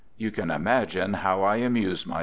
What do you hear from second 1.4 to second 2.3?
I amuse myself!